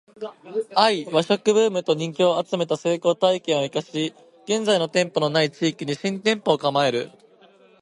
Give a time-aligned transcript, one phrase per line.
[0.19, 7.11] ⅰ 和食ブームと人気を集めた成功体験を活かし現在店舗の無い地域に新店舗を構える